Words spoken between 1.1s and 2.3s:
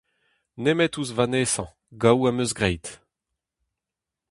va nesañ, gaou